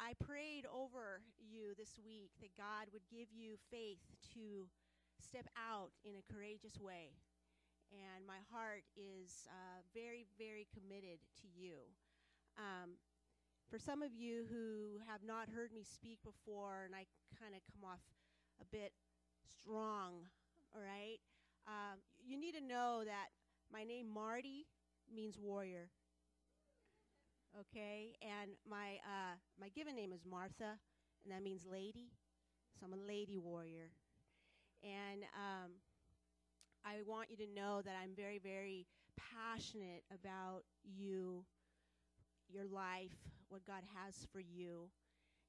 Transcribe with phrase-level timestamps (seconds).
[0.00, 4.00] I prayed over you this week that God would give you faith
[4.32, 4.64] to
[5.20, 7.12] step out in a courageous way.
[7.92, 11.84] And my heart is uh, very, very committed to you.
[12.56, 12.96] Um,
[13.68, 17.04] for some of you who have not heard me speak before, and I
[17.36, 18.00] kind of come off
[18.56, 18.96] a bit
[19.44, 20.24] strong,
[20.72, 21.20] all right,
[21.68, 23.36] um, you need to know that
[23.70, 24.64] my name, Marty,
[25.12, 25.92] means warrior.
[27.58, 30.78] Okay, and my uh, my given name is Martha,
[31.24, 32.12] and that means lady.
[32.78, 33.90] So I'm a lady warrior,
[34.84, 35.72] and um,
[36.84, 38.86] I want you to know that I'm very, very
[39.18, 41.44] passionate about you,
[42.48, 43.18] your life,
[43.48, 44.88] what God has for you,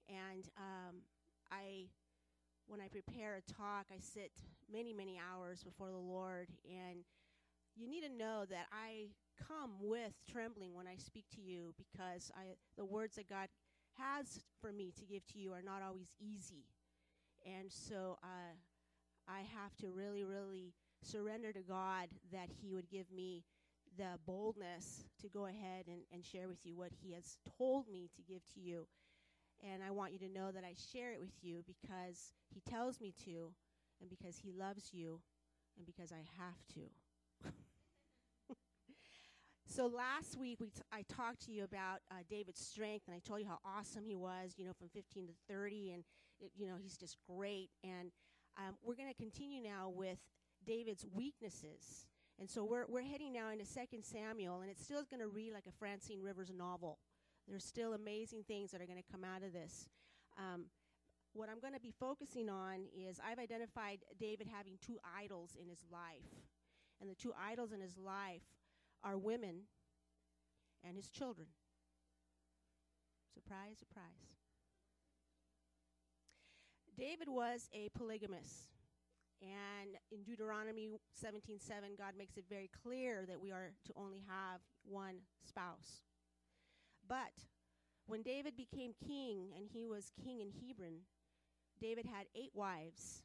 [0.09, 1.01] and um,
[1.51, 1.85] I
[2.65, 4.31] when I prepare a talk, I sit
[4.71, 7.05] many, many hours before the Lord, and
[7.75, 9.09] you need to know that I
[9.47, 13.47] come with trembling when I speak to you because I, the words that God
[13.97, 16.65] has for me to give to you are not always easy.
[17.45, 18.53] And so uh,
[19.27, 23.43] I have to really, really surrender to God that He would give me
[23.97, 28.09] the boldness to go ahead and, and share with you what He has told me
[28.15, 28.87] to give to you.
[29.63, 32.99] And I want you to know that I share it with you because He tells
[32.99, 33.51] me to,
[33.99, 35.19] and because He loves you,
[35.77, 37.00] and because I have to.
[39.71, 43.19] So last week we t- I talked to you about uh, David's strength, and I
[43.25, 44.55] told you how awesome he was.
[44.57, 46.03] You know, from 15 to 30, and
[46.41, 47.69] it, you know he's just great.
[47.81, 48.11] And
[48.57, 50.17] um, we're going to continue now with
[50.65, 52.05] David's weaknesses.
[52.37, 55.53] And so we're we're heading now into Second Samuel, and it's still going to read
[55.53, 56.99] like a Francine Rivers novel.
[57.47, 59.87] There's still amazing things that are going to come out of this.
[60.37, 60.65] Um,
[61.31, 65.69] what I'm going to be focusing on is I've identified David having two idols in
[65.69, 66.43] his life.
[66.99, 68.43] And the two idols in his life
[69.03, 69.67] are women
[70.83, 71.47] and his children.
[73.33, 74.35] Surprise, surprise.
[76.97, 78.69] David was a polygamist.
[79.41, 84.61] And in Deuteronomy 17:7 God makes it very clear that we are to only have
[84.83, 86.03] one spouse.
[87.07, 87.47] But
[88.05, 91.05] when David became king and he was king in Hebron,
[91.79, 93.23] David had 8 wives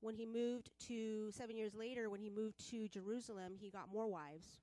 [0.00, 4.06] when he moved to, seven years later, when he moved to Jerusalem, he got more
[4.06, 4.60] wives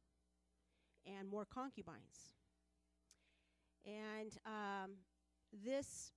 [1.05, 2.33] and more concubines.
[3.85, 4.91] And um,
[5.63, 6.11] this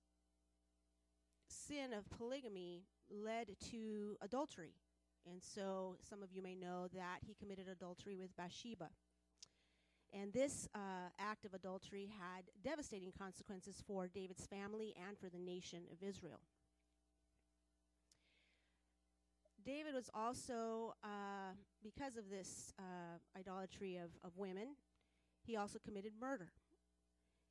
[1.47, 4.73] sin of polygamy led to adultery.
[5.29, 8.89] And so some of you may know that he committed adultery with Bathsheba.
[10.13, 15.39] And this uh, act of adultery had devastating consequences for David's family and for the
[15.39, 16.41] nation of Israel.
[19.63, 24.75] David was also, uh, because of this uh, idolatry of, of women,
[25.45, 26.51] he also committed murder.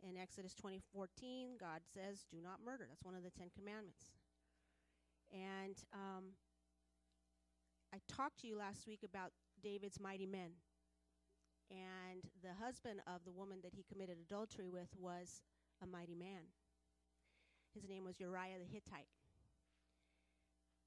[0.03, 4.06] In Exodus 20:14, God says, "Do not murder." That's one of the Ten Commandments.
[5.31, 6.32] And um,
[7.93, 9.32] I talked to you last week about
[9.62, 10.53] David's mighty men,
[11.71, 15.42] and the husband of the woman that he committed adultery with was
[15.82, 16.48] a mighty man.
[17.75, 19.06] His name was Uriah the Hittite.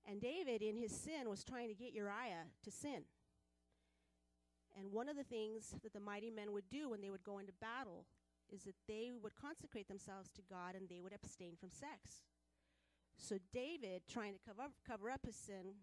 [0.06, 3.04] And David, in his sin, was trying to get Uriah to sin.
[4.78, 7.38] And one of the things that the mighty men would do when they would go
[7.38, 8.06] into battle
[8.52, 12.24] is that they would consecrate themselves to God and they would abstain from sex.
[13.18, 15.78] So David, trying to cover, cover up his sin,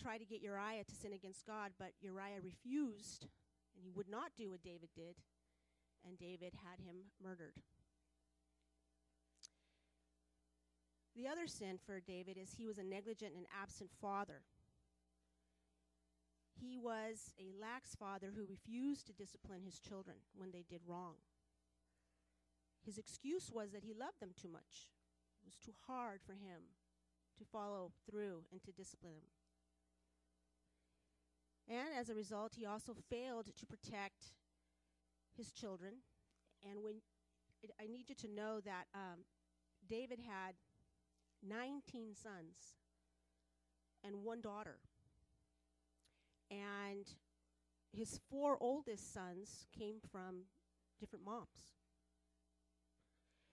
[0.00, 3.26] tried to get Uriah to sin against God, but Uriah refused,
[3.74, 5.16] and he would not do what David did,
[6.06, 7.54] and David had him murdered.
[11.16, 14.42] The other sin for David is he was a negligent and absent father.
[16.60, 21.14] He was a lax father who refused to discipline his children when they did wrong.
[22.84, 24.90] His excuse was that he loved them too much.
[25.42, 26.74] It was too hard for him
[27.38, 29.30] to follow through and to discipline them.
[31.76, 34.34] And as a result, he also failed to protect
[35.36, 35.94] his children.
[36.62, 36.96] And when
[37.80, 39.24] I need you to know that um,
[39.88, 40.54] David had
[41.48, 42.76] 19 sons
[44.04, 44.78] and one daughter.
[46.50, 47.06] And
[47.92, 50.44] his four oldest sons came from
[51.00, 51.74] different moms.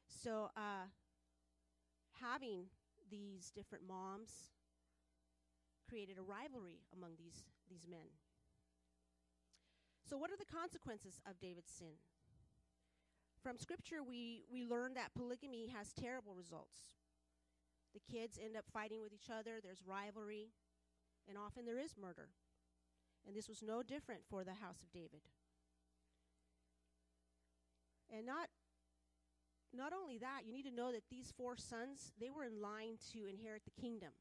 [0.07, 0.87] So, uh,
[2.19, 2.65] having
[3.09, 4.51] these different moms
[5.89, 8.07] created a rivalry among these, these men.
[10.07, 11.95] So, what are the consequences of David's sin?
[13.41, 17.00] From Scripture, we, we learn that polygamy has terrible results.
[17.93, 20.51] The kids end up fighting with each other, there's rivalry,
[21.27, 22.29] and often there is murder.
[23.27, 25.21] And this was no different for the house of David.
[28.09, 28.49] And not
[29.73, 32.99] not only that, you need to know that these four sons, they were in line
[33.15, 34.11] to inherit the kingdom.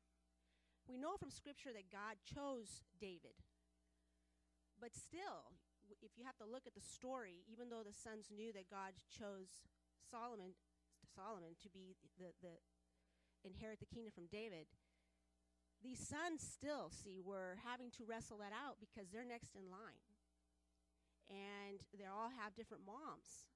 [0.86, 3.34] We know from Scripture that God chose David.
[4.78, 5.58] But still,
[6.02, 8.94] if you have to look at the story, even though the sons knew that God
[9.10, 9.66] chose
[10.06, 10.54] Solomon,
[11.02, 12.62] Solomon to be the, the
[13.44, 14.66] inherit the kingdom from David,
[15.82, 20.04] these sons still see were having to wrestle that out because they're next in line.
[21.32, 23.48] And they all have different moms.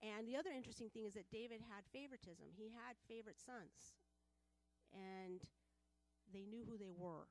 [0.00, 2.46] And the other interesting thing is that David had favoritism.
[2.56, 3.96] He had favorite sons.
[4.92, 5.40] And
[6.32, 7.28] they knew who they were.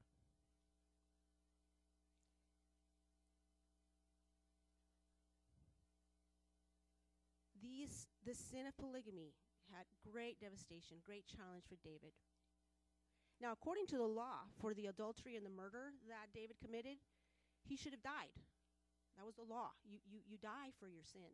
[7.61, 9.33] These, the sin of polygamy
[9.71, 12.11] had great devastation, great challenge for David.
[13.41, 16.97] Now, according to the law, for the adultery and the murder that David committed,
[17.63, 18.33] he should have died.
[19.17, 19.71] That was the law.
[19.83, 21.31] You, you, you die for your sin.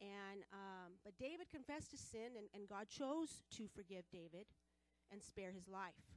[0.00, 4.48] And um, but David confessed his sin, and, and God chose to forgive David
[5.12, 6.08] and spare his life.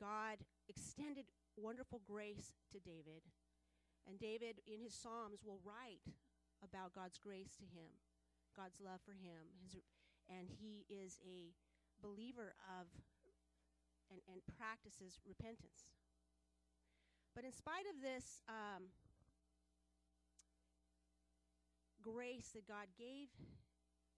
[0.00, 3.22] God extended wonderful grace to David,
[4.08, 6.02] and David, in his psalms, will write
[6.64, 7.90] about God's grace to him,
[8.56, 9.82] God's love for him, his,
[10.28, 11.52] and he is a
[12.00, 12.86] believer of
[14.10, 15.86] and, and practices repentance.
[17.34, 18.42] But in spite of this.
[18.48, 18.90] Um,
[22.00, 23.28] grace that God gave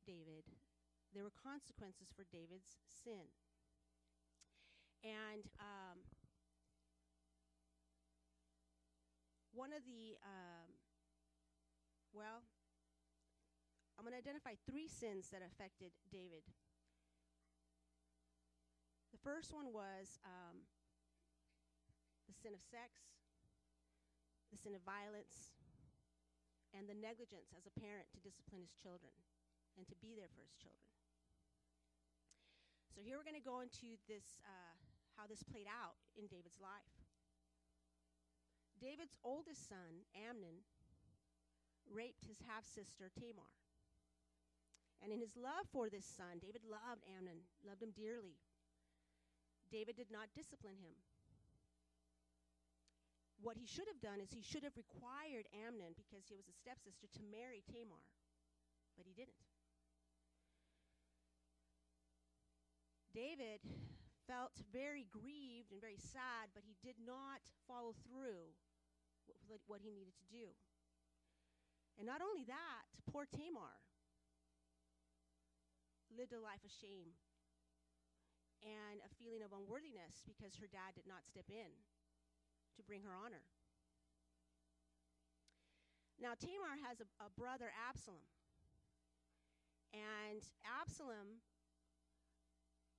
[0.06, 0.46] David,
[1.14, 3.26] there were consequences for David's sin.
[5.02, 5.98] And um,
[9.52, 10.71] one of the, um,
[12.12, 12.44] well,
[13.96, 16.44] I'm going to identify three sins that affected David.
[19.12, 20.64] The first one was um,
[22.28, 23.00] the sin of sex,
[24.52, 25.52] the sin of violence,
[26.72, 29.12] and the negligence as a parent to discipline his children
[29.76, 30.88] and to be there for his children.
[32.92, 34.72] So here we're going to go into this, uh,
[35.16, 36.92] how this played out in David's life.
[38.76, 40.64] David's oldest son, Amnon,
[41.90, 43.48] raped his half sister, Tamar.
[45.02, 48.38] And in his love for this son, David loved Amnon, loved him dearly.
[49.70, 50.94] David did not discipline him
[53.42, 56.54] what he should have done is he should have required Amnon, because he was a
[56.54, 57.98] stepsister, to marry Tamar.
[58.94, 59.42] But he didn't.
[63.10, 63.60] David
[64.30, 68.54] felt very grieved and very sad, but he did not follow through
[69.50, 70.54] with what he needed to do.
[71.98, 73.78] And not only that, poor Tamar
[76.12, 77.16] lived a life of shame
[78.62, 81.72] and a feeling of unworthiness because her dad did not step in
[82.78, 83.42] to bring her honor.
[86.22, 88.22] Now, Tamar has a, a brother, Absalom.
[89.90, 91.42] And Absalom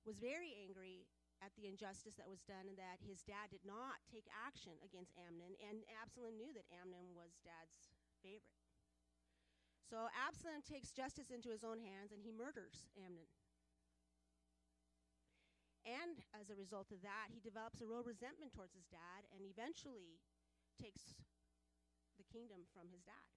[0.04, 1.08] was very angry
[1.42, 5.16] at the injustice that was done and that his dad did not take action against
[5.16, 5.56] Amnon.
[5.64, 8.63] And Absalom knew that Amnon was dad's favorite.
[9.94, 13.30] So Absalom takes justice into his own hands and he murders Amnon.
[15.86, 19.38] And as a result of that, he develops a real resentment towards his dad and
[19.38, 20.18] eventually
[20.82, 21.14] takes
[22.18, 23.30] the kingdom from his dad.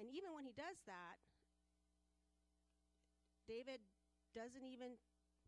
[0.00, 1.20] And even when he does that,
[3.44, 3.84] David
[4.32, 4.96] doesn't even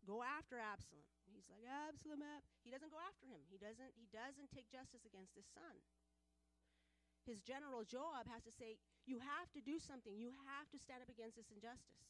[0.05, 1.01] go after Absalom.
[1.33, 2.45] He's like, Absalom, Ab-.
[2.61, 3.41] he doesn't go after him.
[3.49, 5.81] He doesn't, he doesn't take justice against his son.
[7.27, 10.15] His general Joab has to say, You have to do something.
[10.15, 12.07] You have to stand up against this injustice.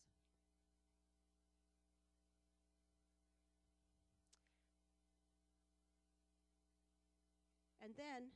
[7.82, 8.30] And then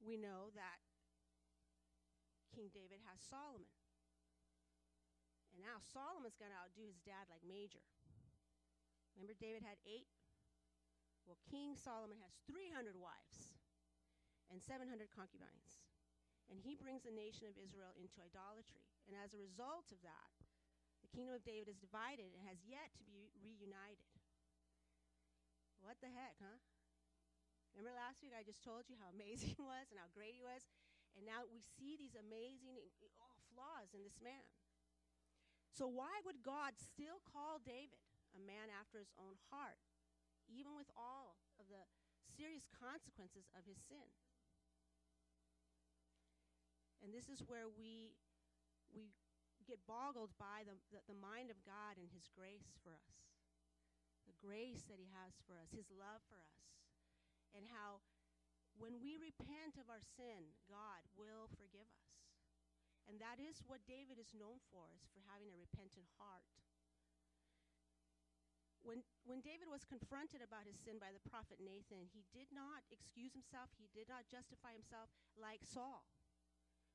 [0.00, 0.80] we know that
[2.54, 3.68] King David has Solomon.
[5.52, 7.84] And now Solomon's going to outdo his dad like major.
[9.18, 10.08] Remember, David had eight?
[11.28, 13.58] Well, King Solomon has 300 wives
[14.48, 15.82] and 700 concubines.
[16.46, 18.86] And he brings the nation of Israel into idolatry.
[19.10, 20.30] And as a result of that,
[21.02, 24.10] the kingdom of David is divided and has yet to be reunited.
[25.82, 26.58] What the heck, huh?
[27.74, 30.42] Remember last week I just told you how amazing he was and how great he
[30.42, 30.64] was?
[31.14, 32.76] And now we see these amazing
[33.20, 34.44] oh, flaws in this man.
[35.72, 38.00] So, why would God still call David
[38.32, 39.80] a man after his own heart,
[40.48, 41.84] even with all of the
[42.32, 44.08] serious consequences of his sin?
[47.04, 48.16] And this is where we,
[48.90, 49.12] we
[49.68, 53.16] get boggled by the, the, the mind of God and his grace for us,
[54.24, 56.66] the grace that he has for us, his love for us
[57.56, 58.04] and how
[58.76, 62.12] when we repent of our sin, God will forgive us.
[63.08, 66.44] And that is what David is known for, is for having a repentant heart.
[68.84, 72.84] When, when David was confronted about his sin by the prophet Nathan, he did not
[72.92, 76.06] excuse himself, he did not justify himself like Saul.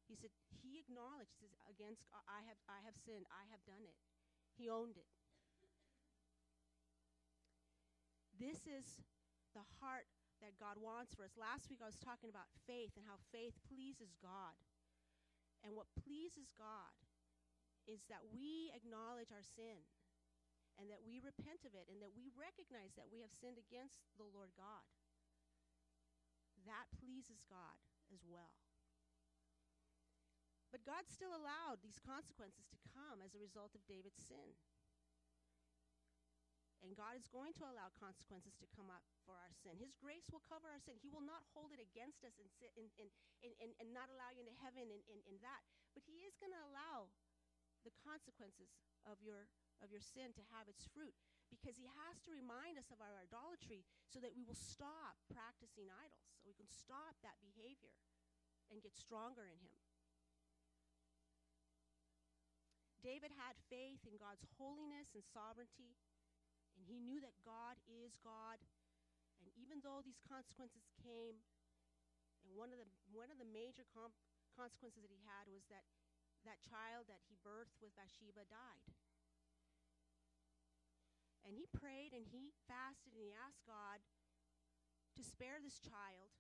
[0.10, 3.84] He said, he acknowledged his, against, uh, I have, I have sinned, I have done
[3.84, 3.98] it.
[4.58, 5.10] He owned it.
[8.36, 9.02] This is
[9.54, 10.10] the heart
[10.42, 11.38] that God wants for us.
[11.38, 14.58] Last week I was talking about faith and how faith pleases God.
[15.62, 16.98] And what pleases God
[17.86, 19.86] is that we acknowledge our sin
[20.82, 24.02] and that we repent of it and that we recognize that we have sinned against
[24.18, 24.86] the Lord God.
[26.66, 27.78] That pleases God
[28.10, 28.58] as well.
[30.72, 34.56] But God still allowed these consequences to come as a result of David's sin.
[36.82, 39.78] And God is going to allow consequences to come up for our sin.
[39.78, 40.98] His grace will cover our sin.
[40.98, 44.90] He will not hold it against us and, sit and, not allow you into heaven
[44.90, 45.62] and that.
[45.94, 47.14] But He is going to allow
[47.86, 48.74] the consequences
[49.06, 49.46] of your,
[49.86, 51.14] of your sin to have its fruit
[51.54, 55.86] because He has to remind us of our idolatry so that we will stop practicing
[55.86, 57.94] idols, so we can stop that behavior
[58.74, 59.78] and get stronger in Him.
[63.02, 65.98] David had faith in God's holiness and sovereignty
[66.78, 68.58] and he knew that God is God.
[69.38, 71.38] And even though these consequences came,
[72.42, 74.14] and one of the, one of the major com-
[74.58, 75.86] consequences that he had was that
[76.42, 78.90] that child that he birthed with Bathsheba died.
[81.46, 84.02] And he prayed and he fasted and he asked God
[85.18, 86.34] to spare this child.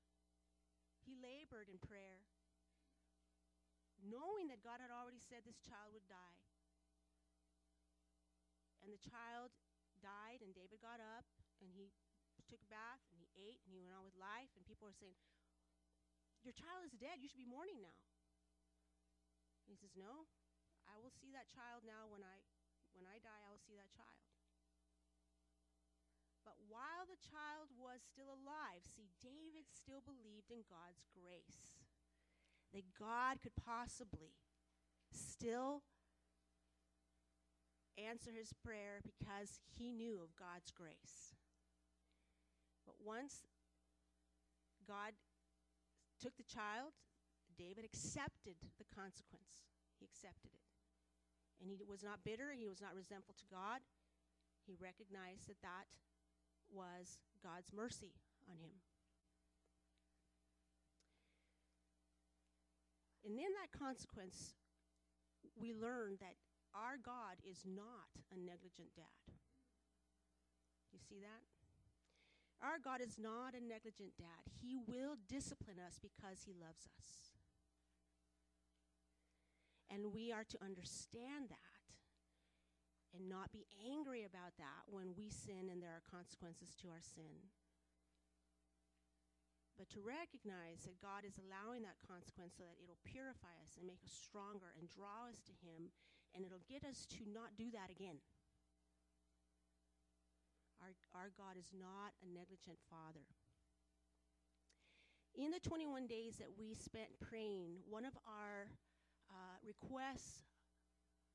[1.05, 2.25] He labored in prayer,
[4.01, 6.40] knowing that God had already said this child would die.
[8.81, 9.53] And the child
[10.01, 11.25] died, and David got up
[11.61, 11.93] and he
[12.49, 14.49] took a bath and he ate and he went on with life.
[14.57, 15.15] And people were saying,
[16.41, 17.21] Your child is dead.
[17.21, 18.01] You should be mourning now.
[19.69, 20.25] And he says, No,
[20.89, 22.41] I will see that child now when I
[22.91, 24.19] when I die, I will see that child.
[26.43, 31.79] But while the child was still alive, see, David still believed in God's grace.
[32.75, 34.35] That God could possibly
[35.11, 35.83] still
[37.97, 41.35] answer his prayer because he knew of God's grace.
[42.85, 43.47] But once
[44.87, 45.13] God
[46.21, 46.93] took the child,
[47.57, 49.67] David accepted the consequence.
[49.99, 50.65] He accepted it.
[51.61, 53.85] And he was not bitter, he was not resentful to God.
[54.65, 55.85] He recognized that that
[56.73, 58.13] was God's mercy
[58.49, 58.73] on him.
[63.25, 64.53] And in that consequence,
[65.59, 66.33] we learn that
[66.75, 69.23] our God is not a negligent dad.
[70.91, 71.43] You see that?
[72.61, 74.45] Our God is not a negligent dad.
[74.61, 77.33] He will discipline us because he loves us.
[79.89, 81.81] And we are to understand that
[83.11, 87.03] and not be angry about that when we sin and there are consequences to our
[87.03, 87.51] sin
[89.81, 93.89] but to recognize that God is allowing that consequence so that it'll purify us and
[93.89, 95.89] make us stronger and draw us to Him,
[96.35, 98.17] and it'll get us to not do that again.
[100.81, 103.25] Our, our God is not a negligent Father.
[105.35, 108.67] In the 21 days that we spent praying, one of our
[109.29, 110.43] uh, requests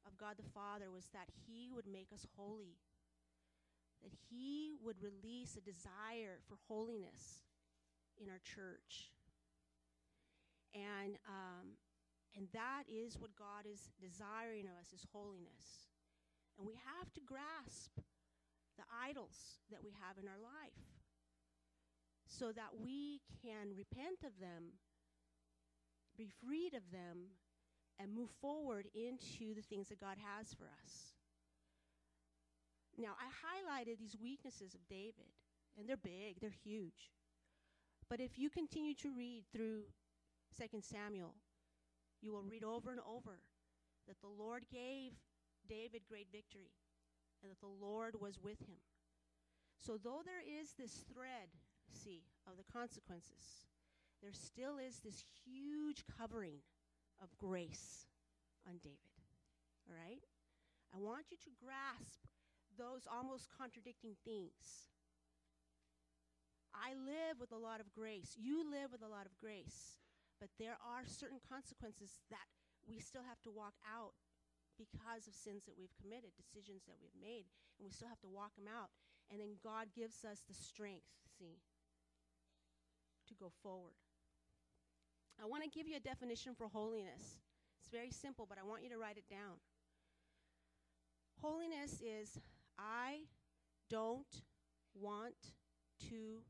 [0.07, 2.77] of God the Father was that He would make us holy,
[4.03, 7.41] that He would release a desire for holiness
[8.21, 9.13] in our church.
[10.75, 11.79] And, um,
[12.37, 15.89] and that is what God is desiring of us is holiness.
[16.59, 17.97] And we have to grasp
[18.77, 20.77] the idols that we have in our life
[22.29, 24.77] so that we can repent of them,
[26.17, 27.33] be freed of them,
[27.99, 31.17] and move forward into the things that God has for us.
[32.99, 35.33] Now, I highlighted these weaknesses of David,
[35.79, 37.13] and they're big, they're huge.
[38.09, 39.83] But if you continue to read through
[40.59, 41.35] 2 Samuel,
[42.27, 43.39] you will read over and over
[44.09, 45.15] that the Lord gave
[45.71, 46.75] David great victory
[47.41, 48.83] and that the Lord was with him.
[49.79, 51.55] So, though there is this thread,
[51.87, 53.63] see, of the consequences,
[54.23, 56.59] there still is this huge covering
[57.23, 58.11] of grace
[58.67, 59.15] on David.
[59.87, 60.25] All right?
[60.91, 62.27] I want you to grasp
[62.75, 64.91] those almost contradicting things.
[66.75, 68.35] I live with a lot of grace.
[68.35, 70.03] You live with a lot of grace.
[70.41, 72.47] But there are certain consequences that
[72.85, 74.13] we still have to walk out
[74.77, 77.49] because of sins that we've committed, decisions that we've made,
[77.81, 78.93] and we still have to walk them out.
[79.33, 81.59] And then God gives us the strength, see?
[83.29, 83.99] to go forward.
[85.43, 87.41] I want to give you a definition for holiness.
[87.81, 89.59] It's very simple, but I want you to write it down.
[91.43, 92.39] Holiness is
[92.79, 93.27] I
[93.91, 94.43] don't
[94.95, 95.53] want
[96.09, 96.43] to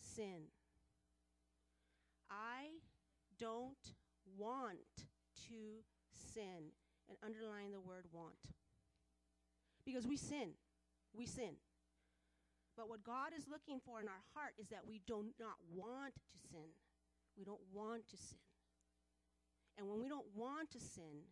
[0.00, 0.48] sin.
[2.30, 2.77] I
[3.38, 3.94] don't
[4.36, 4.78] want
[5.48, 5.82] to
[6.34, 6.72] sin.
[7.08, 8.52] And underline the word want.
[9.86, 10.50] Because we sin.
[11.16, 11.56] We sin.
[12.76, 16.14] But what God is looking for in our heart is that we do not want
[16.14, 16.68] to sin.
[17.36, 18.38] We don't want to sin.
[19.78, 21.24] And when we don't want to sin,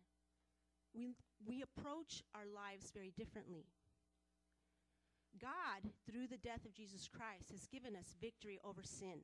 [0.93, 1.13] we,
[1.45, 3.65] we approach our lives very differently.
[5.39, 9.21] God, through the death of Jesus Christ, has given us victory over sin.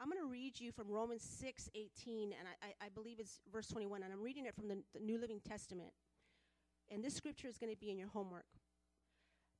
[0.00, 3.68] I'm going to read you from Romans 6 18, and I, I, believe it's verse
[3.68, 5.90] 21, and I'm reading it from the, the New Living Testament.
[6.90, 8.46] And this scripture is going to be in your homework.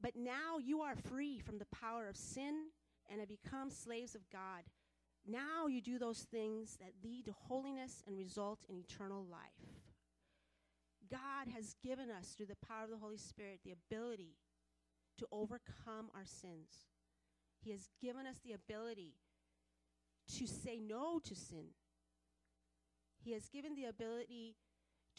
[0.00, 2.66] But now you are free from the power of sin
[3.10, 4.64] and have become slaves of God.
[5.26, 9.40] Now you do those things that lead to holiness and result in eternal life.
[11.10, 14.36] God has given us, through the power of the Holy Spirit, the ability
[15.18, 16.88] to overcome our sins.
[17.62, 19.14] He has given us the ability
[20.38, 21.74] to say no to sin.
[23.22, 24.56] He has given the ability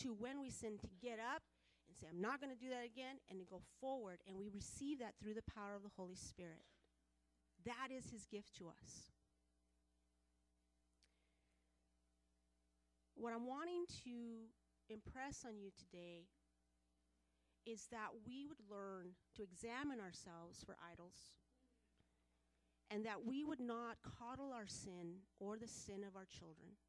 [0.02, 1.42] to, when we sin, to get up
[1.88, 4.20] and say, I'm not going to do that again, and to go forward.
[4.28, 6.66] And we receive that through the power of the Holy Spirit.
[7.66, 9.12] That is his gift to us.
[13.16, 14.50] What I'm wanting to
[14.90, 16.28] impress on you today
[17.66, 21.34] is that we would learn to examine ourselves for idols
[22.96, 26.80] and that we would not coddle our sin or the sin of our children.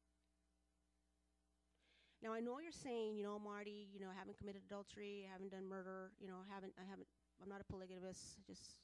[2.23, 5.33] Now I know you're saying, you know, Marty, you know, I haven't committed adultery, I
[5.33, 7.07] haven't done murder, you know, I haven't I haven't
[7.43, 8.79] I'm not a polygamist, just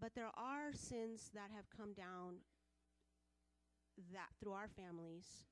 [0.00, 2.42] but there are sins that have come down
[4.12, 5.46] that through our families.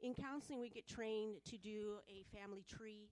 [0.00, 3.10] In counseling, we get trained to do a family tree.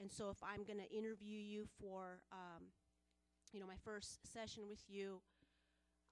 [0.00, 2.66] And so, if I'm going to interview you for, um,
[3.52, 5.20] you know, my first session with you,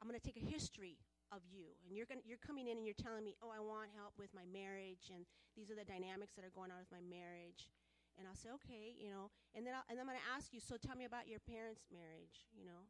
[0.01, 0.96] I'm going to take a history
[1.35, 3.90] of you, and you're gonna, you're coming in and you're telling me, oh, I want
[3.99, 5.27] help with my marriage, and
[5.59, 7.72] these are the dynamics that are going on with my marriage.
[8.16, 10.55] And I'll say, okay, you know, and then I'll, and then I'm going to ask
[10.55, 12.88] you, so tell me about your parents' marriage, you know,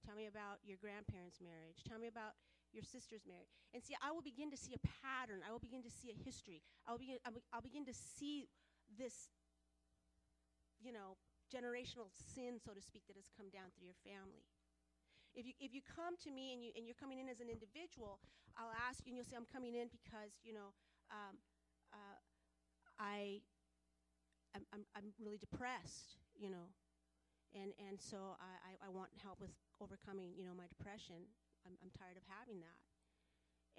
[0.00, 2.38] tell me about your grandparents' marriage, tell me about
[2.72, 3.52] your sister's marriage.
[3.76, 5.44] And see, I will begin to see a pattern.
[5.44, 6.64] I will begin to see a history.
[6.88, 7.20] I will begin,
[7.52, 8.48] I'll begin to see
[8.96, 9.28] this,
[10.80, 11.20] you know,
[11.52, 14.48] generational sin, so to speak, that has come down through your family.
[15.36, 17.52] If you, if you come to me and, you, and you're coming in as an
[17.52, 18.20] individual,
[18.56, 20.72] I'll ask you and you'll say, I'm coming in because, you know,
[21.12, 21.36] um,
[21.92, 22.18] uh,
[23.00, 23.40] I,
[24.52, 26.68] I'm, I'm, really depressed, you know,
[27.56, 31.24] and, and so I, I, I want help with overcoming, you know, my depression.
[31.64, 32.80] I'm, I'm tired of having that.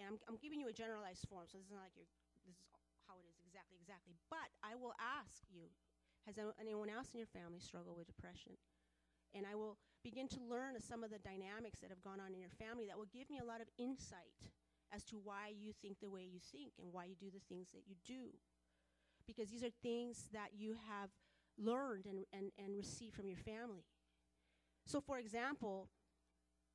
[0.01, 2.09] And I'm, I'm giving you a generalized form, so this is not like you're,
[2.49, 2.65] this is
[3.05, 4.17] how it is exactly, exactly.
[4.33, 5.69] But I will ask you,
[6.25, 8.53] has anyone else in your family struggled with depression?
[9.35, 12.39] And I will begin to learn some of the dynamics that have gone on in
[12.39, 14.51] your family that will give me a lot of insight
[14.93, 17.71] as to why you think the way you think and why you do the things
[17.71, 18.29] that you do.
[19.25, 21.09] Because these are things that you have
[21.57, 23.85] learned and, and, and received from your family.
[24.85, 25.89] So, for example,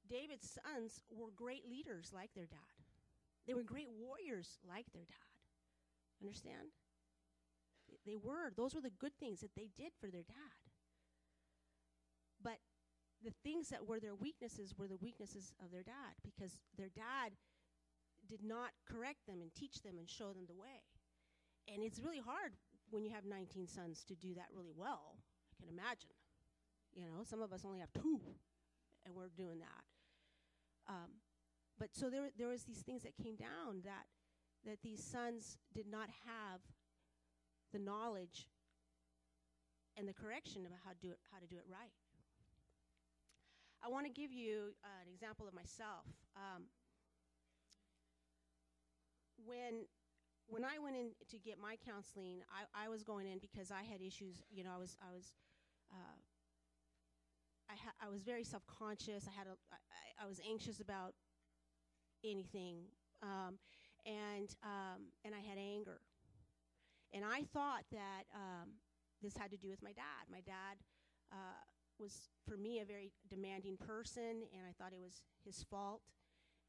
[0.09, 2.59] David's sons were great leaders like their dad.
[3.47, 5.29] They were great warriors like their dad.
[6.21, 6.73] Understand?
[8.09, 8.49] They were.
[8.57, 10.57] Those were the good things that they did for their dad.
[12.43, 12.57] But
[13.23, 17.37] the things that were their weaknesses were the weaknesses of their dad because their dad
[18.27, 20.89] did not correct them and teach them and show them the way.
[21.69, 22.53] And it's really hard
[22.89, 25.17] when you have 19 sons to do that really well.
[25.53, 26.17] I can imagine.
[26.95, 28.21] You know, some of us only have two,
[29.05, 29.85] and we're doing that.
[30.89, 31.21] Um,
[31.79, 34.07] but so there, there was these things that came down that
[34.65, 36.61] that these sons did not have
[37.73, 38.49] the knowledge
[39.97, 41.93] and the correction about how to do it, how to do it right.
[43.83, 46.07] I want to give you uh, an example of myself.
[46.37, 46.65] Um,
[49.47, 49.87] when
[50.49, 53.83] when I went in to get my counseling, I, I was going in because I
[53.83, 54.43] had issues.
[54.51, 55.33] You know, I was I was
[55.93, 56.17] uh,
[57.71, 59.27] I, ha- I was very self conscious.
[59.29, 61.13] I had a, I, I was anxious about
[62.25, 62.85] anything,
[63.23, 63.59] um,
[64.07, 66.01] and um, and I had anger,
[67.13, 68.69] and I thought that um,
[69.23, 70.29] this had to do with my dad.
[70.31, 70.79] My dad
[71.33, 71.63] uh,
[71.99, 76.03] was, for me, a very demanding person, and I thought it was his fault.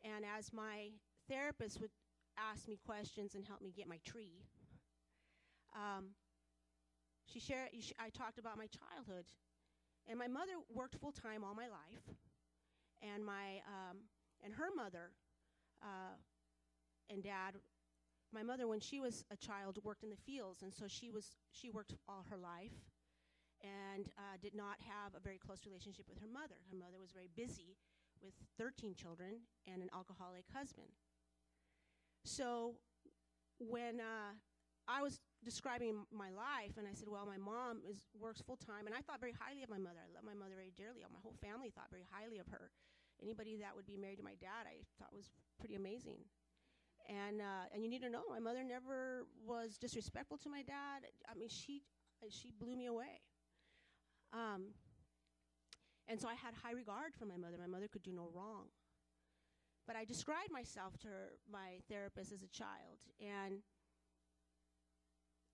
[0.04, 0.90] And as my
[1.30, 1.92] therapist would
[2.38, 4.44] ask me questions and help me get my tree,
[5.76, 6.16] um,
[7.26, 7.70] she shared.
[8.00, 9.26] I talked about my childhood
[10.10, 12.16] and my mother worked full time all my life.
[13.02, 13.98] and my um,
[14.44, 15.12] and her mother
[15.82, 16.16] uh,
[17.10, 17.56] and dad.
[18.32, 21.38] My mother, when she was a child, worked in the fields, and so she was
[21.52, 22.78] she worked all her life,
[23.62, 26.62] and uh, did not have a very close relationship with her mother.
[26.70, 27.78] Her mother was very busy
[28.22, 30.90] with 13 children and an alcoholic husband.
[32.26, 32.76] So
[33.58, 34.38] when uh,
[34.88, 38.86] I was describing my life, and I said, "Well, my mom is works full time,"
[38.86, 40.06] and I thought very highly of my mother.
[40.06, 41.02] I love my mother very dearly.
[41.02, 42.70] My whole family thought very highly of her.
[43.22, 46.24] Anybody that would be married to my dad, I thought was pretty amazing.
[47.10, 51.10] And uh, and you need to know, my mother never was disrespectful to my dad.
[51.28, 51.82] I mean, she
[52.30, 53.26] she blew me away.
[54.32, 54.78] Um,
[56.08, 57.58] and so I had high regard for my mother.
[57.58, 58.70] My mother could do no wrong.
[59.88, 63.58] But I described myself to her, my therapist as a child, and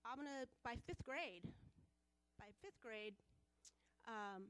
[0.04, 1.48] I'm gonna by fifth grade.
[2.38, 3.14] By fifth grade,
[4.06, 4.44] um,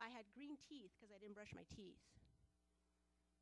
[0.00, 2.00] I had green teeth because I didn't brush my teeth.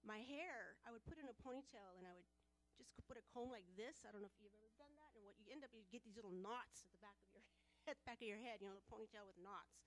[0.07, 2.31] My hair, I would put in a ponytail and I would
[2.79, 4.07] just put a comb like this.
[4.07, 5.11] I don't know if you've ever done that.
[5.19, 7.43] And what you end up, you get these little knots at the back of your
[7.85, 8.63] head, back of your head.
[8.63, 9.83] You know, the ponytail with knots.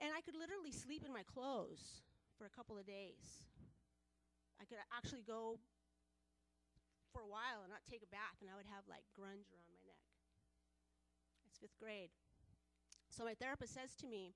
[0.00, 2.00] And I could literally sleep in my clothes
[2.40, 3.52] for a couple of days.
[4.56, 5.60] I could actually go
[7.12, 9.68] for a while and not take a bath, and I would have like grunge around
[9.76, 10.08] my neck.
[11.44, 12.08] It's fifth grade.
[13.12, 14.32] So my therapist says to me,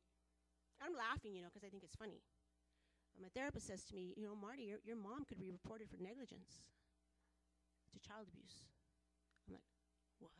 [0.83, 2.21] I'm laughing, you know, because I think it's funny.
[3.15, 5.87] But my therapist says to me, you know, Marty, your, your mom could be reported
[5.89, 6.67] for negligence
[7.95, 8.67] to child abuse.
[9.47, 9.69] I'm like,
[10.19, 10.35] what?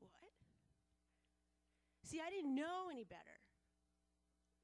[0.00, 0.32] What?
[2.08, 3.36] See, I didn't know any better.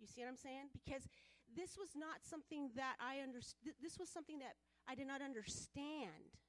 [0.01, 0.73] You see what I'm saying?
[0.73, 1.05] Because
[1.53, 3.77] this was not something that I understood.
[3.85, 4.57] This was something that
[4.88, 6.40] I did not understand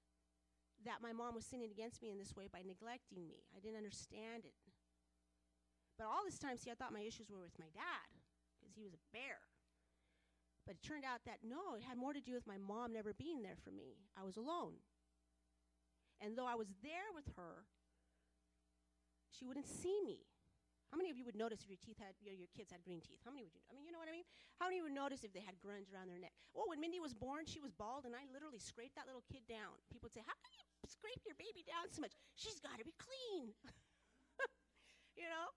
[0.88, 3.44] that my mom was sinning against me in this way by neglecting me.
[3.52, 4.56] I didn't understand it.
[5.98, 8.08] But all this time, see, I thought my issues were with my dad
[8.60, 9.40] because he was a bear.
[10.66, 13.14] But it turned out that no, it had more to do with my mom never
[13.14, 14.02] being there for me.
[14.18, 14.82] I was alone.
[16.18, 17.70] And though I was there with her,
[19.30, 20.26] she wouldn't see me.
[20.90, 22.80] How many of you would notice if your teeth had, you know, your kids had
[22.82, 23.20] green teeth?
[23.26, 23.62] How many would you?
[23.68, 24.26] I mean, you know what I mean.
[24.64, 26.32] How many would notice if they had grunge around their neck?
[26.56, 29.44] Oh, when Mindy was born, she was bald, and I literally scraped that little kid
[29.44, 29.76] down.
[29.92, 32.16] People would say, "How can you scrape your baby down so much?
[32.40, 33.52] She's got to be clean."
[35.20, 35.52] you know,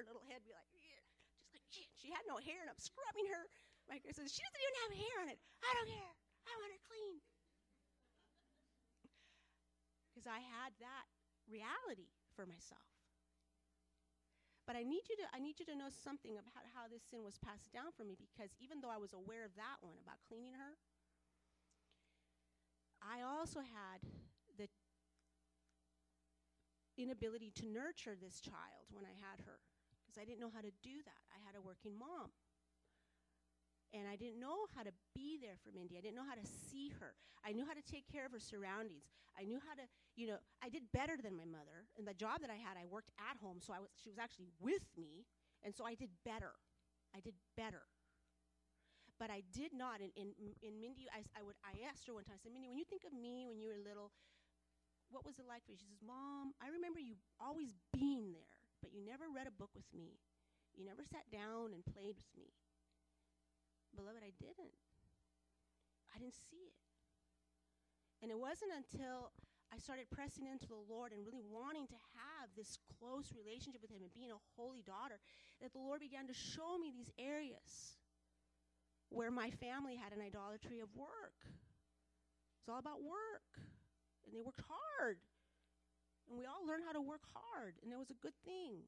[0.00, 1.00] her little head be like, yeah,
[1.36, 1.90] just like shit.
[1.98, 3.44] She had no hair, and I'm scrubbing her.
[3.90, 5.40] My says she doesn't even have hair on it.
[5.66, 6.14] I don't care.
[6.46, 7.18] I want her clean.
[10.14, 11.10] Because I had that
[11.50, 12.86] reality for myself.
[14.62, 17.26] But I need you to I need you to know something about how this sin
[17.26, 20.22] was passed down for me because even though I was aware of that one about
[20.22, 20.78] cleaning her,
[23.02, 23.98] I also had
[24.54, 24.70] the
[26.94, 29.58] inability to nurture this child when I had her
[30.06, 31.22] because I didn't know how to do that.
[31.34, 32.30] I had a working mom.
[33.90, 35.98] And I didn't know how to be there for Mindy.
[35.98, 37.18] I didn't know how to see her.
[37.42, 39.10] I knew how to take care of her surroundings.
[39.34, 39.82] I knew how to,
[40.14, 41.90] you know, I did better than my mother.
[41.98, 44.18] And the job that I had, I worked at home, so I was, she was
[44.18, 45.26] actually with me.
[45.66, 46.54] And so I did better.
[47.10, 47.82] I did better.
[49.18, 49.98] But I did not.
[50.00, 52.70] In, in, in Mindy, I, I, would, I asked her one time, I said, Mindy,
[52.70, 54.14] when you think of me when you were little,
[55.10, 55.80] what was it like for you?
[55.82, 59.74] She says, Mom, I remember you always being there, but you never read a book
[59.74, 60.22] with me.
[60.78, 62.54] You never sat down and played with me.
[63.96, 64.74] Beloved, I didn't.
[66.14, 66.78] I didn't see it.
[68.22, 69.32] And it wasn't until
[69.72, 73.90] I started pressing into the Lord and really wanting to have this close relationship with
[73.90, 75.22] Him and being a holy daughter
[75.62, 77.96] that the Lord began to show me these areas
[79.08, 81.38] where my family had an idolatry of work.
[82.60, 83.46] It's all about work.
[84.26, 85.18] And they worked hard.
[86.30, 88.86] And we all learned how to work hard, and it was a good thing.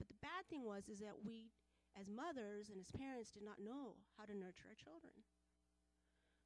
[0.00, 1.52] But the bad thing was is that we
[1.96, 5.16] as mothers and as parents did not know how to nurture our children.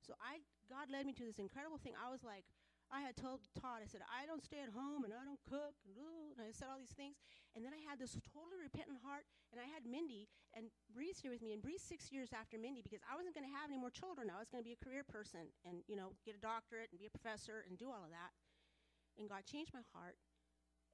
[0.00, 1.98] So I God led me to this incredible thing.
[1.98, 2.46] I was like,
[2.90, 5.78] I had told Todd, I said, I don't stay at home and I don't cook
[5.86, 5.94] and,
[6.34, 7.22] and I said all these things.
[7.54, 11.30] And then I had this totally repentant heart and I had Mindy and Bree's here
[11.30, 13.94] with me and Bree's six years after Mindy because I wasn't gonna have any more
[13.94, 14.26] children.
[14.26, 17.06] I was gonna be a career person and, you know, get a doctorate and be
[17.06, 18.34] a professor and do all of that.
[19.18, 20.18] And God changed my heart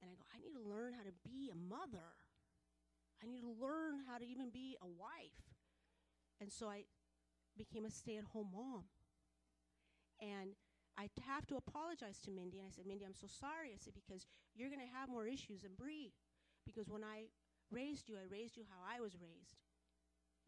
[0.01, 2.13] and I go, I need to learn how to be a mother.
[3.23, 5.41] I need to learn how to even be a wife.
[6.39, 6.85] And so I
[7.57, 8.85] became a stay at home mom.
[10.21, 10.53] And
[10.97, 12.57] I have to apologize to Mindy.
[12.57, 13.73] And I said, Mindy, I'm so sorry.
[13.73, 16.13] I said, because you're going to have more issues than Bree.
[16.65, 17.29] Because when I
[17.69, 19.61] raised you, I raised you how I was raised.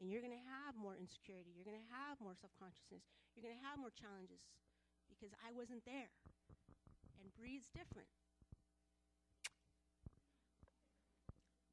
[0.01, 1.53] And you're going to have more insecurity.
[1.53, 3.05] You're going to have more self consciousness.
[3.35, 4.41] You're going to have more challenges
[5.11, 6.13] because I wasn't there.
[7.19, 8.09] And Bree's different.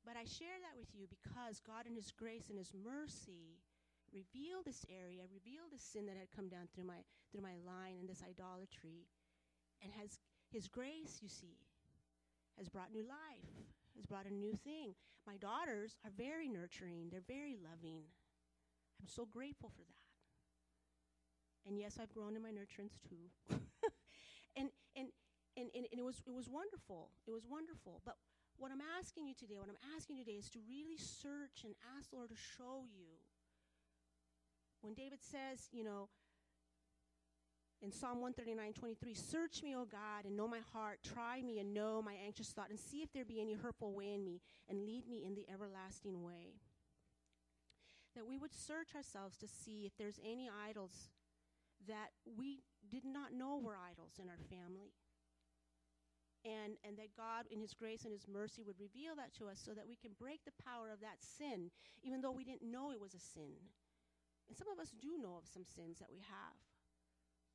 [0.06, 3.58] But I share that with you because God, in His grace and His mercy,
[4.14, 7.98] revealed this area, revealed this sin that had come down through my through my line
[7.98, 9.10] and this idolatry.
[9.82, 10.16] And has
[10.48, 11.58] his grace, you see,
[12.56, 13.52] has brought new life,
[13.94, 14.94] has brought a new thing.
[15.26, 18.04] My daughters are very nurturing, they're very loving.
[19.00, 21.68] I'm so grateful for that.
[21.68, 23.28] And yes, I've grown in my nurturance too.
[24.56, 25.08] and, and,
[25.56, 27.10] and, and it, was, it was wonderful.
[27.26, 28.00] It was wonderful.
[28.06, 28.16] But
[28.58, 31.74] what I'm asking you today, what I'm asking you today is to really search and
[31.96, 33.20] ask the Lord to show you.
[34.80, 36.08] When David says, you know,
[37.82, 41.00] in Psalm 139, 23, search me, O God, and know my heart.
[41.02, 44.14] Try me and know my anxious thought, and see if there be any hurtful way
[44.14, 46.54] in me, and lead me in the everlasting way.
[48.14, 51.10] That we would search ourselves to see if there's any idols
[51.86, 54.94] that we did not know were idols in our family.
[56.46, 59.58] And, and that God, in His grace and His mercy, would reveal that to us
[59.58, 61.74] so that we can break the power of that sin,
[62.06, 63.58] even though we didn't know it was a sin.
[64.46, 66.54] And some of us do know of some sins that we have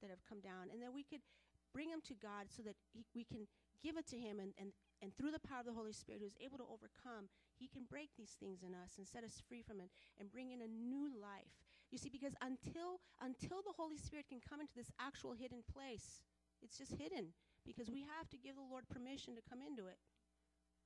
[0.03, 1.23] that have come down, and that we could
[1.71, 3.47] bring them to God so that he, we can
[3.79, 6.27] give it to Him, and, and, and through the power of the Holy Spirit, who
[6.27, 9.63] is able to overcome, He can break these things in us and set us free
[9.63, 11.63] from it and bring in a new life.
[11.89, 16.21] You see, because until until the Holy Spirit can come into this actual hidden place,
[16.61, 17.33] it's just hidden
[17.65, 19.99] because we have to give the Lord permission to come into it.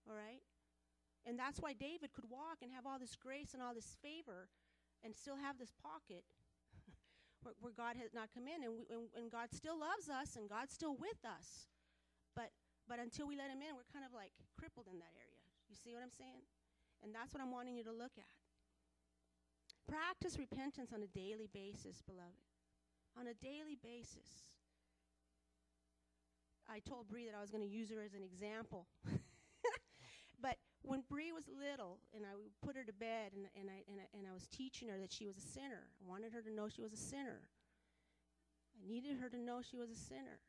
[0.08, 0.44] All right?
[1.26, 4.48] And that's why David could walk and have all this grace and all this favor
[5.02, 6.22] and still have this pocket
[7.42, 10.38] where, where, God has not come in and, we, and, and God still loves us
[10.38, 11.66] and God's still with us.
[12.38, 12.54] But
[12.86, 15.46] but until we let him in, we're kind of like crippled in that area.
[15.70, 16.46] You see what I'm saying?
[17.02, 18.38] And that's what I'm wanting you to look at.
[19.90, 22.46] Practice repentance on a daily basis, beloved.
[23.18, 24.46] On a daily basis.
[26.70, 28.88] I told Bree that I was going to use her as an example.
[30.42, 32.34] but when Bree was little and I
[32.66, 35.14] put her to bed and, and, I, and, I, and I was teaching her that
[35.14, 37.46] she was a sinner, I wanted her to know she was a sinner.
[38.76, 40.42] I needed her to know she was a sinner.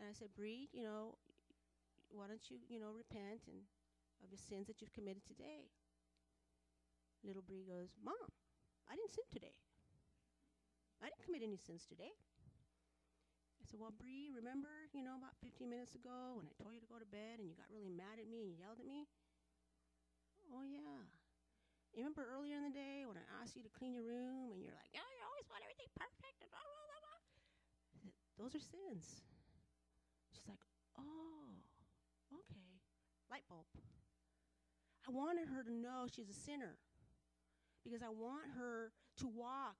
[0.00, 1.14] And I said, Bree, you know,
[2.08, 3.64] why don't you, you know, repent and
[4.24, 5.68] of the sins that you've committed today?
[7.22, 8.32] Little Bree goes, Mom,
[8.88, 9.54] I didn't sin today.
[11.02, 12.14] I didn't commit any sins today.
[13.62, 16.82] I said, Well, Bree, remember, you know, about 15 minutes ago when I told you
[16.82, 18.90] to go to bed and you got really mad at me and you yelled at
[18.90, 19.06] me?
[20.50, 21.06] Oh, yeah.
[21.94, 24.58] You remember earlier in the day when I asked you to clean your room and
[24.58, 27.22] you're like, Oh, you always want everything perfect and blah, blah, blah, blah.
[28.02, 29.22] Said, Those are sins.
[30.34, 30.62] She's like,
[30.98, 31.54] Oh,
[32.34, 32.82] okay.
[33.30, 33.70] Light bulb.
[35.06, 36.82] I wanted her to know she's a sinner
[37.86, 38.90] because I want her
[39.22, 39.78] to walk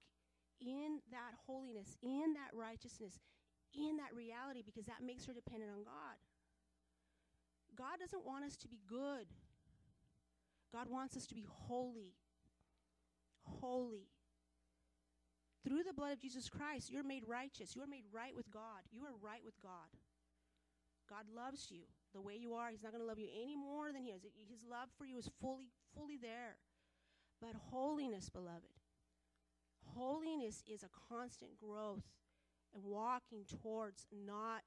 [0.63, 3.19] in that holiness, in that righteousness,
[3.75, 6.17] in that reality because that makes her dependent on God.
[7.77, 9.27] God doesn't want us to be good.
[10.73, 12.15] God wants us to be holy.
[13.43, 14.09] Holy.
[15.65, 17.77] Through the blood of Jesus Christ, you're made righteous.
[17.77, 18.83] You are made right with God.
[18.91, 19.89] You are right with God.
[21.09, 21.83] God loves you
[22.15, 22.71] the way you are.
[22.71, 24.23] He's not going to love you any more than He is.
[24.51, 26.57] His love for you is fully, fully there.
[27.41, 28.73] But holiness, beloved,
[29.95, 32.05] holiness is a constant growth
[32.75, 34.63] and walking towards not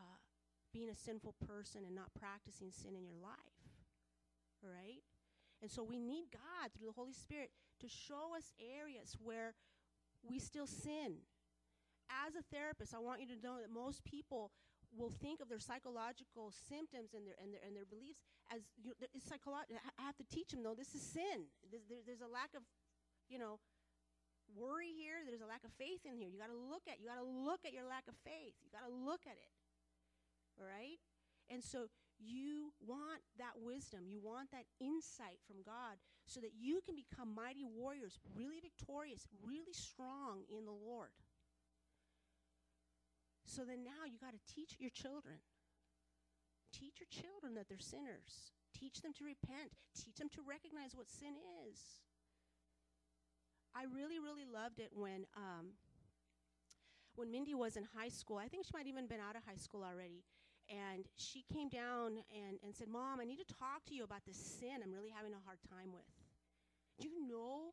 [0.00, 0.18] uh,
[0.72, 3.66] being a sinful person and not practicing sin in your life.
[4.62, 5.02] Right?
[5.62, 9.54] And so we need God through the Holy Spirit to show us areas where
[10.22, 11.22] we still sin.
[12.08, 14.50] As a therapist, I want you to know that most people
[14.96, 18.90] will think of their psychological symptoms and their and their and their beliefs as you
[18.90, 19.76] know, it's psychological.
[19.98, 21.48] I have to teach them though this is sin.
[21.70, 22.62] There's, there's a lack of,
[23.28, 23.60] you know,
[24.54, 25.24] worry here.
[25.26, 26.28] There's a lack of faith in here.
[26.28, 28.56] You got to look at you got to look at your lack of faith.
[28.64, 29.52] You got to look at it.
[30.58, 30.98] All right,
[31.48, 31.86] and so
[32.18, 34.10] you want that wisdom.
[34.10, 39.26] You want that insight from God so that you can become mighty warriors, really victorious,
[39.42, 41.14] really strong in the Lord.
[43.46, 45.40] So then now you got to teach your children.
[46.74, 48.52] Teach your children that they're sinners.
[48.76, 49.72] Teach them to repent.
[49.96, 51.32] Teach them to recognize what sin
[51.64, 52.04] is.
[53.74, 55.74] I really, really loved it when um,
[57.14, 58.38] when Mindy was in high school.
[58.38, 60.24] I think she might even been out of high school already.
[60.68, 64.20] And she came down and, and said, Mom, I need to talk to you about
[64.26, 66.04] this sin I'm really having a hard time with.
[67.00, 67.72] Do you know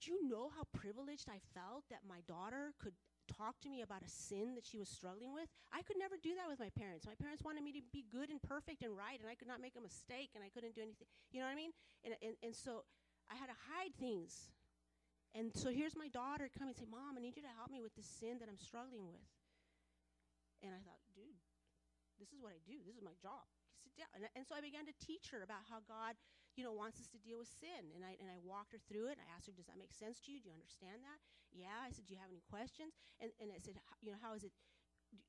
[0.00, 2.94] do you know how privileged I felt that my daughter could
[3.26, 5.50] talk to me about a sin that she was struggling with.
[5.74, 7.04] I could never do that with my parents.
[7.04, 9.60] My parents wanted me to be good and perfect and right, and I could not
[9.60, 11.06] make a mistake, and I couldn't do anything.
[11.30, 11.74] You know what I mean?
[12.06, 12.86] And, and, and so
[13.28, 14.48] I had to hide things.
[15.36, 17.84] And so here's my daughter coming and say, Mom, I need you to help me
[17.84, 19.28] with this sin that I'm struggling with.
[20.64, 21.38] And I thought, dude,
[22.18, 22.80] this is what I do.
[22.82, 23.46] This is my job.
[23.78, 24.10] Sit down.
[24.16, 26.18] And, and so I began to teach her about how God
[26.58, 27.94] you know, wants us to deal with sin.
[27.94, 29.22] And I, and I walked her through it.
[29.22, 30.42] I asked her, Does that make sense to you?
[30.42, 31.22] Do you understand that?
[31.54, 31.86] Yeah.
[31.86, 32.98] I said, Do you have any questions?
[33.22, 34.50] And, and I said, You know, how is it?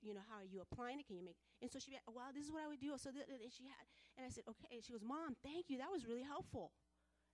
[0.01, 1.07] You know, how are you applying it?
[1.07, 1.37] Can you make?
[1.61, 2.97] And so she, be, well, this is what I would do.
[2.97, 3.85] So th- and she had,
[4.19, 4.75] and I said, okay.
[4.75, 5.79] And she goes, Mom, thank you.
[5.79, 6.75] That was really helpful.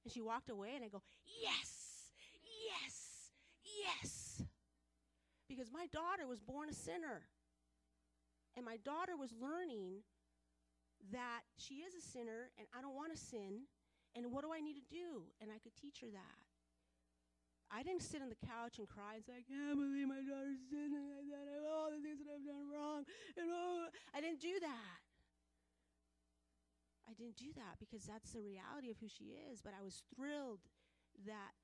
[0.05, 2.13] And she walked away, and I go, yes,
[3.65, 4.43] yes.
[5.55, 7.23] Because my daughter was born a sinner.
[8.59, 10.03] And my daughter was learning
[11.15, 13.63] that she is a sinner and I don't want to sin.
[14.15, 15.31] And what do I need to do?
[15.39, 16.39] And I could teach her that.
[17.71, 20.59] I didn't sit on the couch and cry and say, I can't believe my daughter's
[20.67, 21.07] sinning.
[21.15, 23.07] I thought of all the things that I've done wrong.
[23.39, 24.99] And oh, I didn't do that.
[27.07, 29.59] I didn't do that because that's the reality of who she is.
[29.63, 30.63] But I was thrilled
[31.27, 31.55] that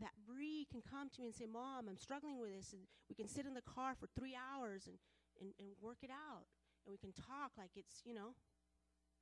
[0.00, 2.72] that Bree can come to me and say, Mom, I'm struggling with this.
[2.72, 4.96] And we can sit in the car for three hours and,
[5.40, 6.48] and, and work it out.
[6.84, 8.34] And we can talk like it's, you know,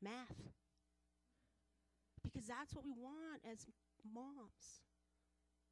[0.01, 0.39] math.
[2.23, 3.67] Because that's what we want as
[4.05, 4.85] moms.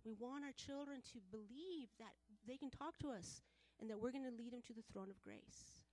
[0.04, 3.42] We want our children to believe that they can talk to us
[3.80, 5.84] and that we're going to lead them to the throne of grace.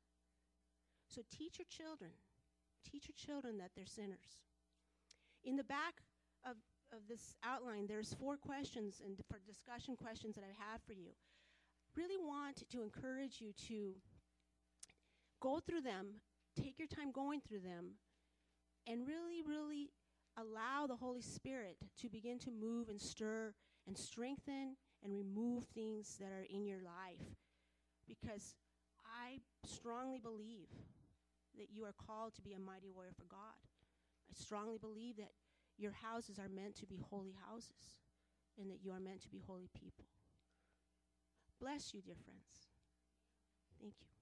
[1.07, 2.11] So teach your children
[2.85, 4.45] teach your children that they're sinners.
[5.43, 6.01] In the back
[6.45, 6.55] of,
[6.93, 11.11] of this outline, there's four questions and for discussion questions that I have for you.
[11.95, 13.95] Really want to encourage you to
[15.41, 16.21] go through them,
[16.59, 17.95] take your time going through them,
[18.87, 19.91] and really, really
[20.37, 23.53] allow the Holy Spirit to begin to move and stir
[23.87, 27.25] and strengthen and remove things that are in your life.
[28.07, 28.55] Because
[29.05, 30.69] I strongly believe
[31.57, 33.55] that you are called to be a mighty warrior for God.
[34.29, 35.31] I strongly believe that
[35.77, 37.99] your houses are meant to be holy houses
[38.59, 40.05] and that you are meant to be holy people.
[41.59, 42.67] Bless you, dear friends.
[43.79, 44.14] Thank you.